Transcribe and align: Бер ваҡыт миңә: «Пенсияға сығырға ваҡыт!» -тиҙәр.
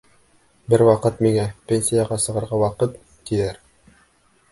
Бер 0.73 0.83
ваҡыт 0.87 1.19
миңә: 1.25 1.43
«Пенсияға 1.71 2.17
сығырға 2.23 2.59
ваҡыт!» 2.63 2.97
-тиҙәр. 3.29 3.61